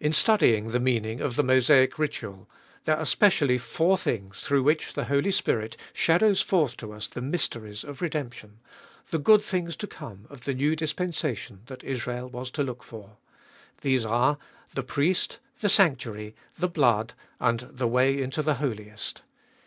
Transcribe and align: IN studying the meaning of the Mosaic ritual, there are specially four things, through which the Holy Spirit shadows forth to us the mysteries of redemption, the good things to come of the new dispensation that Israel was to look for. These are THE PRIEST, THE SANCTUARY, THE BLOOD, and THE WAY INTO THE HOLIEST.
IN 0.00 0.14
studying 0.14 0.70
the 0.70 0.80
meaning 0.80 1.20
of 1.20 1.36
the 1.36 1.42
Mosaic 1.44 1.98
ritual, 1.98 2.48
there 2.86 2.96
are 2.96 3.04
specially 3.04 3.58
four 3.58 3.98
things, 3.98 4.42
through 4.42 4.62
which 4.62 4.94
the 4.94 5.04
Holy 5.04 5.30
Spirit 5.30 5.76
shadows 5.92 6.40
forth 6.40 6.78
to 6.78 6.92
us 6.94 7.08
the 7.08 7.20
mysteries 7.20 7.84
of 7.84 8.00
redemption, 8.00 8.60
the 9.10 9.18
good 9.18 9.42
things 9.42 9.76
to 9.76 9.86
come 9.86 10.26
of 10.30 10.44
the 10.46 10.54
new 10.54 10.74
dispensation 10.74 11.60
that 11.66 11.84
Israel 11.84 12.30
was 12.30 12.50
to 12.50 12.62
look 12.62 12.82
for. 12.82 13.18
These 13.82 14.06
are 14.06 14.38
THE 14.72 14.82
PRIEST, 14.82 15.40
THE 15.60 15.68
SANCTUARY, 15.68 16.34
THE 16.58 16.68
BLOOD, 16.68 17.12
and 17.38 17.68
THE 17.70 17.86
WAY 17.86 18.22
INTO 18.22 18.42
THE 18.42 18.54
HOLIEST. 18.54 19.20